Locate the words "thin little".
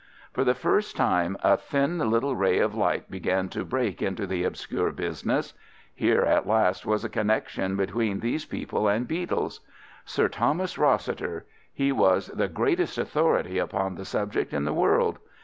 1.55-2.35